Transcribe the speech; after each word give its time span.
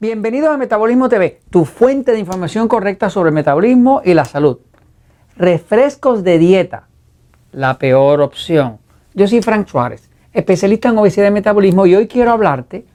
Bienvenidos 0.00 0.48
a 0.48 0.56
Metabolismo 0.56 1.10
TV, 1.10 1.40
tu 1.50 1.66
fuente 1.66 2.12
de 2.12 2.18
información 2.18 2.68
correcta 2.68 3.10
sobre 3.10 3.28
el 3.28 3.34
metabolismo 3.34 4.00
y 4.02 4.14
la 4.14 4.24
salud. 4.24 4.56
Refrescos 5.36 6.24
de 6.24 6.38
dieta, 6.38 6.88
la 7.52 7.76
peor 7.76 8.22
opción. 8.22 8.78
Yo 9.12 9.28
soy 9.28 9.42
Frank 9.42 9.68
Suárez, 9.68 10.08
especialista 10.32 10.88
en 10.88 10.96
obesidad 10.96 11.28
y 11.28 11.32
metabolismo 11.32 11.84
y 11.84 11.96
hoy 11.96 12.08
quiero 12.08 12.30
hablarte 12.30 12.86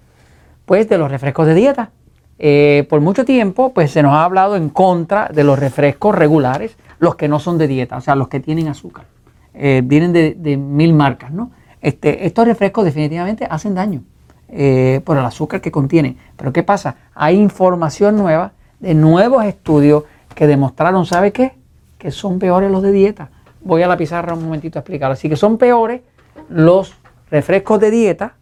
pues 0.66 0.90
de 0.90 0.98
los 0.98 1.12
refrescos 1.12 1.46
de 1.46 1.54
dieta. 1.54 1.92
Eh, 2.40 2.88
por 2.90 3.02
mucho 3.02 3.24
tiempo 3.24 3.72
pues 3.72 3.92
se 3.92 4.02
nos 4.02 4.14
ha 4.14 4.24
hablado 4.24 4.56
en 4.56 4.70
contra 4.70 5.30
de 5.32 5.44
los 5.44 5.60
refrescos 5.60 6.16
regulares, 6.16 6.76
los 6.98 7.18
que 7.18 7.28
no 7.28 7.38
son 7.38 7.60
de 7.60 7.68
dieta, 7.68 7.98
o 7.98 8.02
sea, 8.02 8.16
los 8.16 8.30
que 8.30 8.40
tienen 8.40 8.68
azúcar. 8.68 9.06
Eh, 9.54 9.84
vienen 9.86 10.12
de, 10.12 10.58
mil 10.58 10.96
marcas, 10.96 11.32
¿no? 11.32 11.52
Este, 11.82 12.26
estos 12.26 12.48
refrescos 12.48 12.84
definitivamente 12.84 13.46
hacen 13.48 13.76
daño. 13.76 14.02
Eh, 14.48 15.02
por 15.04 15.18
el 15.18 15.26
azúcar 15.26 15.60
que 15.60 15.72
contienen. 15.72 16.18
Pero 16.38 16.54
¿qué 16.54 16.62
pasa? 16.62 16.96
Hay 17.16 17.36
información 17.36 18.16
nueva 18.16 18.52
de 18.80 18.94
nuevos 18.94 19.44
estudios 19.44 20.04
que 20.36 20.46
demostraron, 20.46 21.06
¿sabe 21.06 21.32
qué? 21.32 21.54
Que 21.98 22.12
son 22.12 22.38
peores 22.38 22.70
los 22.70 22.84
de 22.84 22.92
dieta. 22.92 23.30
Voy 23.62 23.82
a 23.82 23.88
la 23.88 23.98
pizarra 23.98 24.36
un 24.36 24.44
momentito 24.44 24.78
a 24.78 24.82
explicarlo. 24.82 25.14
Así 25.14 25.30
que 25.30 25.36
son 25.36 25.58
peores 25.58 26.02
los 26.50 26.94
refrescos 27.32 27.80
de 27.80 27.90
dieta 27.90 28.34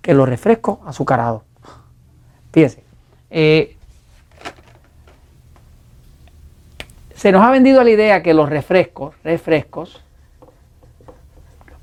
que 0.00 0.14
los 0.14 0.28
refrescos 0.28 0.78
azucarados. 0.86 1.42
Fíjense. 2.52 2.84
Eh, 3.30 3.76
se 7.14 7.32
nos 7.32 7.42
ha 7.42 7.50
vendido 7.50 7.82
la 7.82 7.90
idea 7.90 8.22
que 8.22 8.34
los 8.34 8.48
refrescos, 8.48 9.14
refrescos, 9.24 10.00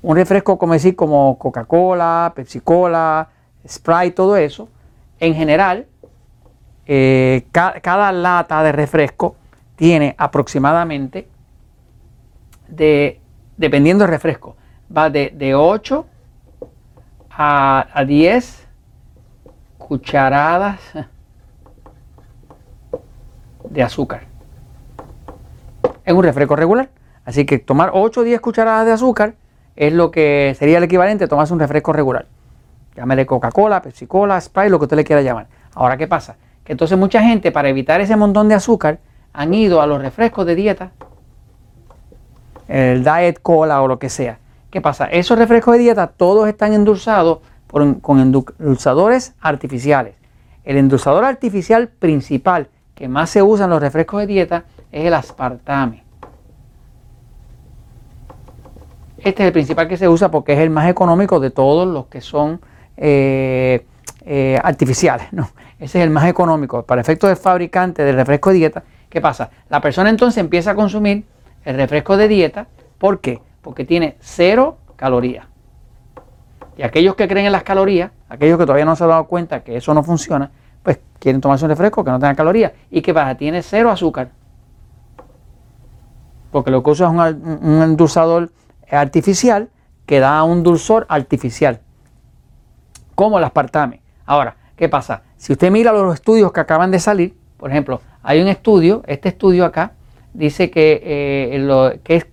un 0.02 0.16
refresco 0.16 0.58
como 0.58 0.72
decir 0.72 0.96
como 0.96 1.38
Coca-Cola, 1.38 2.32
Pepsi-Cola, 2.34 3.28
Sprite, 3.68 4.12
todo 4.12 4.36
eso, 4.36 4.68
en 5.20 5.34
general, 5.34 5.86
eh, 6.86 7.46
cada 7.52 8.12
lata 8.12 8.62
de 8.62 8.72
refresco 8.72 9.36
tiene 9.76 10.14
aproximadamente, 10.18 11.28
de, 12.68 13.20
dependiendo 13.56 14.04
del 14.04 14.10
refresco, 14.10 14.56
va 14.94 15.10
de, 15.10 15.54
8 15.54 16.06
a, 17.30 17.86
a 17.92 18.04
10 18.04 18.66
cucharadas 19.76 20.80
de 23.70 23.82
azúcar. 23.82 24.22
Es 26.04 26.14
un 26.14 26.22
refresco 26.22 26.56
regular. 26.56 26.88
Así 27.24 27.44
que 27.44 27.58
tomar 27.58 27.90
8 27.92 28.20
o 28.20 28.24
10 28.24 28.40
cucharadas 28.40 28.86
de 28.86 28.92
azúcar 28.92 29.34
es 29.76 29.92
lo 29.92 30.10
que 30.10 30.56
sería 30.58 30.78
el 30.78 30.84
equivalente 30.84 31.24
a 31.24 31.28
tomarse 31.28 31.52
un 31.52 31.60
refresco 31.60 31.92
regular. 31.92 32.26
Llámele 32.98 33.26
Coca-Cola, 33.26 33.80
Pepsi-Cola, 33.80 34.40
Sprite, 34.40 34.70
lo 34.70 34.80
que 34.80 34.86
usted 34.86 34.96
le 34.96 35.04
quiera 35.04 35.22
llamar. 35.22 35.46
Ahora, 35.76 35.96
¿qué 35.96 36.08
pasa? 36.08 36.34
Que 36.64 36.72
entonces 36.72 36.98
mucha 36.98 37.22
gente, 37.22 37.52
para 37.52 37.68
evitar 37.68 38.00
ese 38.00 38.16
montón 38.16 38.48
de 38.48 38.56
azúcar, 38.56 38.98
han 39.32 39.54
ido 39.54 39.80
a 39.80 39.86
los 39.86 40.02
refrescos 40.02 40.44
de 40.46 40.56
dieta, 40.56 40.90
el 42.66 43.04
Diet 43.04 43.38
Cola 43.40 43.82
o 43.82 43.86
lo 43.86 44.00
que 44.00 44.08
sea. 44.08 44.40
¿Qué 44.68 44.80
pasa? 44.80 45.04
Esos 45.04 45.38
refrescos 45.38 45.74
de 45.74 45.78
dieta 45.78 46.08
todos 46.08 46.48
están 46.48 46.72
endulzados 46.72 47.38
con 47.70 48.18
endulzadores 48.18 49.32
artificiales. 49.40 50.14
El 50.64 50.76
endulzador 50.76 51.24
artificial 51.24 51.86
principal 51.86 52.66
que 52.96 53.06
más 53.06 53.30
se 53.30 53.44
usa 53.44 53.66
en 53.66 53.70
los 53.70 53.80
refrescos 53.80 54.22
de 54.22 54.26
dieta 54.26 54.64
es 54.90 55.06
el 55.06 55.14
aspartame. 55.14 56.02
Este 59.18 59.44
es 59.44 59.46
el 59.46 59.52
principal 59.52 59.86
que 59.86 59.96
se 59.96 60.08
usa 60.08 60.32
porque 60.32 60.54
es 60.54 60.58
el 60.58 60.70
más 60.70 60.88
económico 60.88 61.38
de 61.38 61.50
todos 61.50 61.86
los 61.86 62.06
que 62.06 62.20
son 62.20 62.60
eh, 63.00 63.86
eh, 64.26 64.58
artificiales. 64.62 65.32
No, 65.32 65.48
ese 65.78 65.98
es 65.98 66.04
el 66.04 66.10
más 66.10 66.28
económico. 66.28 66.82
Para 66.82 67.00
efectos 67.00 67.28
del 67.28 67.36
fabricante 67.36 68.02
del 68.02 68.16
refresco 68.16 68.50
de 68.50 68.56
dieta, 68.56 68.82
¿qué 69.08 69.20
pasa? 69.20 69.50
La 69.70 69.80
persona 69.80 70.10
entonces 70.10 70.38
empieza 70.38 70.72
a 70.72 70.74
consumir 70.74 71.24
el 71.64 71.76
refresco 71.76 72.16
de 72.16 72.26
dieta. 72.26 72.66
¿Por 72.98 73.20
qué? 73.20 73.40
Porque 73.62 73.84
tiene 73.84 74.16
cero 74.20 74.78
calorías. 74.96 75.46
Y 76.76 76.82
aquellos 76.82 77.14
que 77.14 77.28
creen 77.28 77.46
en 77.46 77.52
las 77.52 77.62
calorías, 77.62 78.10
aquellos 78.28 78.58
que 78.58 78.64
todavía 78.64 78.84
no 78.84 78.96
se 78.96 79.04
han 79.04 79.10
dado 79.10 79.24
cuenta 79.26 79.60
que 79.60 79.76
eso 79.76 79.94
no 79.94 80.02
funciona, 80.02 80.50
pues 80.82 80.98
quieren 81.20 81.40
tomarse 81.40 81.64
un 81.64 81.70
refresco 81.70 82.04
que 82.04 82.10
no 82.10 82.18
tenga 82.18 82.34
calorías. 82.34 82.72
¿Y 82.90 83.00
qué 83.00 83.14
pasa? 83.14 83.36
Tiene 83.36 83.62
cero 83.62 83.90
azúcar. 83.90 84.30
Porque 86.50 86.70
lo 86.70 86.82
que 86.82 86.90
usa 86.90 87.06
es 87.06 87.12
un, 87.12 87.20
un 87.62 87.82
endulzador 87.82 88.50
artificial 88.90 89.68
que 90.06 90.18
da 90.18 90.42
un 90.42 90.62
dulzor 90.62 91.06
artificial 91.08 91.80
como 93.18 93.38
el 93.38 93.42
aspartame. 93.42 94.00
Ahora, 94.26 94.54
¿qué 94.76 94.88
pasa? 94.88 95.22
Si 95.36 95.52
usted 95.52 95.72
mira 95.72 95.90
los 95.90 96.14
estudios 96.14 96.52
que 96.52 96.60
acaban 96.60 96.92
de 96.92 97.00
salir, 97.00 97.34
por 97.56 97.68
ejemplo, 97.68 98.00
hay 98.22 98.40
un 98.40 98.46
estudio, 98.46 99.02
este 99.08 99.30
estudio 99.30 99.64
acá, 99.64 99.94
dice 100.32 100.70
que, 100.70 101.02
eh, 101.02 101.98
que 102.04 102.14
es 102.14 102.26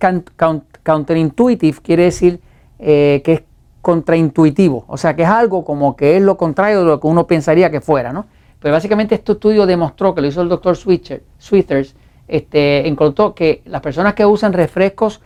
counterintuitive, 0.84 1.78
quiere 1.82 2.04
decir 2.04 2.40
eh, 2.78 3.20
que 3.24 3.32
es 3.32 3.42
contraintuitivo, 3.82 4.84
o 4.86 4.96
sea, 4.96 5.16
que 5.16 5.24
es 5.24 5.28
algo 5.28 5.64
como 5.64 5.96
que 5.96 6.18
es 6.18 6.22
lo 6.22 6.36
contrario 6.36 6.78
de 6.78 6.84
lo 6.84 7.00
que 7.00 7.08
uno 7.08 7.26
pensaría 7.26 7.68
que 7.68 7.80
fuera, 7.80 8.12
¿no? 8.12 8.26
Pero 8.60 8.72
básicamente 8.72 9.16
este 9.16 9.32
estudio 9.32 9.66
demostró, 9.66 10.14
que 10.14 10.20
lo 10.20 10.28
hizo 10.28 10.40
el 10.40 10.48
doctor 10.48 10.76
Swithers, 10.76 11.96
este, 12.28 12.86
encontró 12.86 13.34
que 13.34 13.60
las 13.64 13.80
personas 13.80 14.14
que 14.14 14.24
usan 14.24 14.52
refrescos 14.52 15.20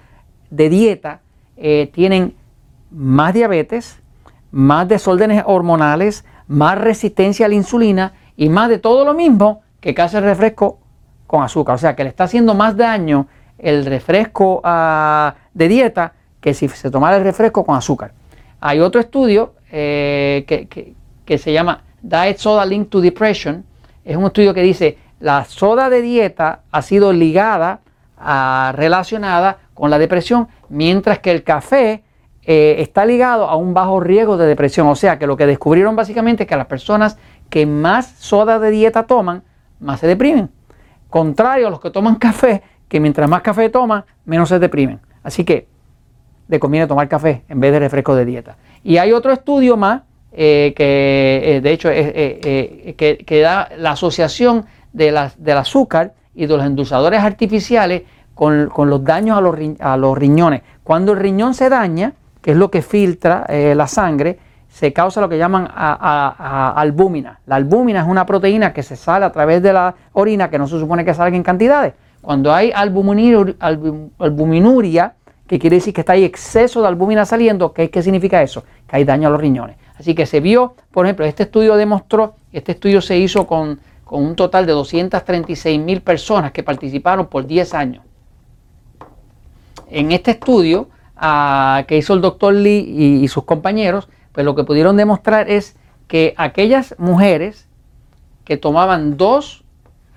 de 0.48 0.70
dieta 0.70 1.20
eh, 1.58 1.90
tienen 1.92 2.34
más 2.90 3.34
diabetes, 3.34 3.99
más 4.50 4.88
desórdenes 4.88 5.44
hormonales, 5.46 6.24
más 6.48 6.78
resistencia 6.78 7.46
a 7.46 7.48
la 7.48 7.54
insulina 7.54 8.12
y 8.36 8.48
más 8.48 8.68
de 8.68 8.78
todo 8.78 9.04
lo 9.04 9.14
mismo 9.14 9.62
que 9.80 9.94
hace 9.98 10.18
el 10.18 10.24
refresco 10.24 10.78
con 11.26 11.42
azúcar. 11.42 11.76
O 11.76 11.78
sea, 11.78 11.94
que 11.94 12.02
le 12.02 12.10
está 12.10 12.24
haciendo 12.24 12.54
más 12.54 12.76
daño 12.76 13.28
el 13.58 13.84
refresco 13.86 14.60
ah, 14.64 15.34
de 15.54 15.68
dieta 15.68 16.12
que 16.40 16.54
si 16.54 16.68
se 16.68 16.90
tomara 16.90 17.16
el 17.16 17.24
refresco 17.24 17.64
con 17.64 17.76
azúcar. 17.76 18.12
Hay 18.60 18.80
otro 18.80 19.00
estudio 19.00 19.54
eh, 19.70 20.44
que, 20.46 21.38
se 21.38 21.52
llama 21.52 21.82
Diet 22.02 22.38
Soda 22.38 22.64
Linked 22.66 22.88
to 22.88 23.00
Depression. 23.00 23.64
Es 24.04 24.16
un 24.16 24.26
estudio 24.26 24.52
que 24.52 24.62
dice 24.62 24.98
la 25.20 25.44
soda 25.44 25.90
de 25.90 26.02
dieta 26.02 26.62
ha 26.72 26.82
sido 26.82 27.12
ligada, 27.12 27.80
a, 28.18 28.72
relacionada 28.74 29.58
con 29.74 29.90
la 29.90 29.98
depresión, 29.98 30.48
mientras 30.68 31.20
que 31.20 31.30
el 31.30 31.42
café 31.42 32.02
eh, 32.52 32.82
está 32.82 33.06
ligado 33.06 33.48
a 33.48 33.54
un 33.54 33.74
bajo 33.74 34.00
riesgo 34.00 34.36
de 34.36 34.44
depresión. 34.44 34.88
O 34.88 34.96
sea 34.96 35.20
que 35.20 35.28
lo 35.28 35.36
que 35.36 35.46
descubrieron 35.46 35.94
básicamente 35.94 36.42
es 36.42 36.48
que 36.48 36.56
las 36.56 36.66
personas 36.66 37.16
que 37.48 37.64
más 37.64 38.16
soda 38.18 38.58
de 38.58 38.72
dieta 38.72 39.04
toman, 39.04 39.44
más 39.78 40.00
se 40.00 40.08
deprimen. 40.08 40.50
Contrario 41.08 41.68
a 41.68 41.70
los 41.70 41.78
que 41.78 41.90
toman 41.90 42.16
café, 42.16 42.60
que 42.88 42.98
mientras 42.98 43.30
más 43.30 43.42
café 43.42 43.68
toman, 43.68 44.04
menos 44.24 44.48
se 44.48 44.58
deprimen. 44.58 44.98
Así 45.22 45.44
que 45.44 45.68
le 46.48 46.58
conviene 46.58 46.88
tomar 46.88 47.06
café 47.06 47.44
en 47.48 47.60
vez 47.60 47.70
de 47.70 47.78
refresco 47.78 48.16
de 48.16 48.24
dieta. 48.24 48.56
Y 48.82 48.96
hay 48.96 49.12
otro 49.12 49.30
estudio 49.30 49.76
más 49.76 50.02
eh, 50.32 50.74
que 50.76 51.42
eh, 51.44 51.60
de 51.60 51.70
hecho 51.70 51.88
que, 51.88 53.40
da 53.40 53.68
la 53.78 53.92
asociación 53.92 54.66
de 54.92 55.30
del 55.38 55.56
azúcar 55.56 56.14
y 56.34 56.46
de 56.46 56.56
los 56.56 56.66
endulzadores 56.66 57.20
artificiales 57.20 58.02
con, 58.34 58.72
los 58.74 59.04
daños 59.04 59.38
a 59.38 59.40
los, 59.40 59.56
a 59.78 59.96
los 59.96 60.18
riñones. 60.18 60.62
Cuando 60.82 61.12
el 61.12 61.20
riñón 61.20 61.54
se 61.54 61.68
daña, 61.68 62.14
que 62.40 62.52
es 62.52 62.56
lo 62.56 62.70
que 62.70 62.82
filtra 62.82 63.44
eh, 63.48 63.74
la 63.74 63.86
sangre, 63.86 64.38
se 64.68 64.92
causa 64.92 65.20
lo 65.20 65.28
que 65.28 65.36
llaman 65.36 65.68
albúmina. 65.74 67.40
La 67.46 67.56
albúmina 67.56 68.00
es 68.00 68.06
una 68.06 68.24
proteína 68.24 68.72
que 68.72 68.82
se 68.82 68.96
sale 68.96 69.24
a 69.24 69.32
través 69.32 69.62
de 69.62 69.72
la 69.72 69.94
orina 70.12 70.48
que 70.48 70.58
no 70.58 70.68
se 70.68 70.78
supone 70.78 71.04
que 71.04 71.12
salga 71.12 71.36
en 71.36 71.42
cantidades. 71.42 71.94
Cuando 72.20 72.52
hay 72.52 72.70
albuminuria, 72.72 73.56
que 75.46 75.58
quiere 75.58 75.76
decir 75.76 75.92
que 75.92 76.02
está 76.02 76.12
ahí 76.12 76.22
exceso 76.24 76.80
de 76.82 76.88
albúmina 76.88 77.24
saliendo, 77.24 77.72
¿qué, 77.72 77.90
¿qué 77.90 78.02
significa 78.02 78.40
eso? 78.40 78.62
Que 78.86 78.96
hay 78.96 79.04
daño 79.04 79.26
a 79.26 79.32
los 79.32 79.40
riñones. 79.40 79.76
Así 80.00 80.14
que 80.14 80.24
se 80.24 80.40
vio, 80.40 80.76
por 80.92 81.04
ejemplo, 81.04 81.26
este 81.26 81.42
estudio 81.42 81.76
demostró, 81.76 82.34
este 82.52 82.72
estudio 82.72 83.02
se 83.02 83.18
hizo 83.18 83.46
con, 83.46 83.78
un 84.10 84.34
total 84.34 84.64
de 84.64 84.72
236 84.72 85.78
mil 85.78 86.00
personas 86.00 86.52
que 86.52 86.62
participaron 86.62 87.26
por 87.26 87.46
10 87.46 87.74
años. 87.74 88.04
En 89.88 90.10
este 90.12 90.30
estudio, 90.30 90.88
que 91.86 91.96
hizo 91.98 92.14
el 92.14 92.20
doctor 92.20 92.54
Lee 92.54 93.20
y, 93.22 93.28
sus 93.28 93.44
compañeros, 93.44 94.08
pues 94.32 94.44
lo 94.44 94.54
que 94.54 94.64
pudieron 94.64 94.96
demostrar 94.96 95.50
es 95.50 95.76
que 96.08 96.34
aquellas 96.36 96.94
mujeres 96.98 97.68
que 98.44 98.56
tomaban 98.56 99.16
dos 99.16 99.64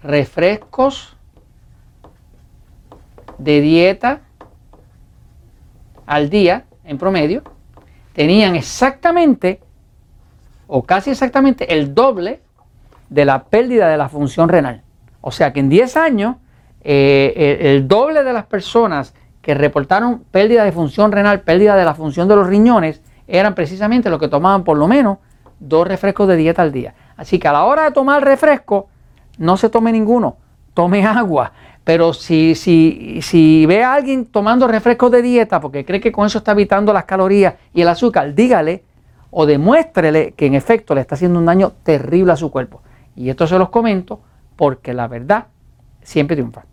refrescos 0.02 1.16
de 3.38 3.62
dieta 3.62 4.22
al 6.06 6.30
día 6.30 6.66
en 6.86 6.98
promedio, 6.98 7.44
tenían 8.14 8.56
exactamente 8.56 9.60
o 10.68 10.84
casi 10.84 11.12
exactamente 11.12 11.74
el 11.74 11.94
doble 11.94 12.42
de 13.10 13.26
la 13.26 13.44
pérdida 13.46 13.90
de 13.90 13.98
la 13.98 14.10
función 14.10 14.50
renal. 14.50 14.84
O 15.22 15.32
sea 15.32 15.54
que 15.54 15.60
en 15.60 15.70
10 15.70 15.98
años 15.98 16.36
eh, 16.82 17.60
el 17.62 17.88
doble 17.88 18.24
de 18.24 18.34
las 18.34 18.46
personas 18.46 19.14
que 19.44 19.54
reportaron 19.54 20.24
pérdida 20.32 20.64
de 20.64 20.72
función 20.72 21.12
renal, 21.12 21.42
pérdida 21.42 21.76
de 21.76 21.84
la 21.84 21.94
función 21.94 22.30
de 22.30 22.36
los 22.36 22.48
riñones, 22.48 23.02
eran 23.28 23.54
precisamente 23.54 24.10
los 24.10 24.18
que 24.20 24.30
tomaban 24.30 24.64
por 24.64 24.78
lo 24.78 24.88
menos 24.88 25.18
dos 25.60 25.86
refrescos 25.86 26.30
de 26.30 26.38
dieta 26.38 26.62
al 26.62 26.72
día. 26.72 26.96
Así 27.18 27.38
que 27.38 27.50
a 27.50 27.52
la 27.52 27.66
hora 27.66 27.84
de 27.84 27.92
tomar 27.92 28.24
refresco, 28.24 28.88
no 29.38 29.58
se 29.58 29.68
tome 29.70 29.92
ninguno, 29.92 30.38
tome 30.74 31.06
agua. 31.06 31.52
Pero 31.84 32.14
si, 32.14 32.56
si, 32.56 33.20
si 33.22 33.66
ve 33.66 33.84
a 33.84 33.94
alguien 33.94 34.26
tomando 34.26 34.66
refrescos 34.66 35.12
de 35.12 35.22
dieta 35.22 35.60
porque 35.60 35.84
cree 35.84 36.00
que 36.00 36.14
con 36.14 36.26
eso 36.26 36.38
está 36.38 36.54
evitando 36.54 36.94
las 36.94 37.04
calorías 37.04 37.56
y 37.74 37.82
el 37.82 37.90
azúcar, 37.90 38.34
dígale 38.34 38.86
o 39.30 39.46
demuéstrele 39.46 40.32
que 40.38 40.46
en 40.46 40.56
efecto 40.56 40.96
le 40.96 41.02
está 41.02 41.16
haciendo 41.16 41.40
un 41.40 41.46
daño 41.46 41.74
terrible 41.84 42.32
a 42.32 42.38
su 42.38 42.50
cuerpo. 42.50 42.82
Y 43.18 43.30
esto 43.30 43.46
se 43.46 43.60
los 43.60 43.70
comento 43.70 44.22
porque 44.56 44.94
la 44.94 45.10
verdad 45.10 45.48
siempre 46.02 46.38
triunfa. 46.38 46.64